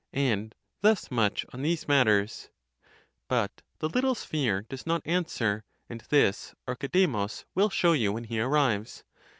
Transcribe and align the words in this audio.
And 0.13 0.55
thus 0.81 1.11
much 1.11 1.45
on 1.53 1.61
these 1.61 1.87
mat 1.87 2.07
ters. 2.07 2.49
'But 3.27 3.61
the 3.77 3.87
little 3.87 4.15
sphere? 4.15 4.63
does 4.67 4.87
not 4.87 5.03
answer; 5.05 5.63
and 5.87 6.01
this 6.09 6.55
Archidemus 6.67 7.45
will 7.53 7.69
show 7.69 7.91
you, 7.91 8.11
when 8.11 8.23
he 8.23 8.39
arrives. 8.39 9.03